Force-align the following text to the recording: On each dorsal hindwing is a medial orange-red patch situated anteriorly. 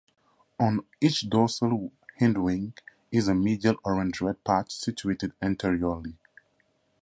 On 0.59 0.83
each 0.99 1.29
dorsal 1.29 1.91
hindwing 2.19 2.75
is 3.11 3.27
a 3.27 3.35
medial 3.35 3.75
orange-red 3.83 4.43
patch 4.43 4.71
situated 4.71 5.33
anteriorly. 5.43 6.15